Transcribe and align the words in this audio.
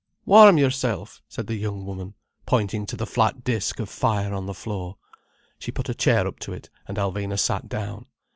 "Warm 0.25 0.57
yourself," 0.57 1.21
said 1.29 1.45
the 1.45 1.53
young 1.53 1.85
woman, 1.85 2.15
pointing 2.47 2.87
to 2.87 2.95
the 2.97 3.05
flat 3.05 3.43
disc 3.43 3.79
of 3.79 3.87
fire 3.87 4.33
on 4.33 4.47
the 4.47 4.53
floor. 4.55 4.97
She 5.59 5.71
put 5.71 5.89
a 5.89 5.93
chair 5.93 6.25
up 6.25 6.39
to 6.39 6.53
it, 6.53 6.71
and 6.87 6.97
Alvina 6.97 7.37
sat 7.37 7.69
down. 7.69 8.07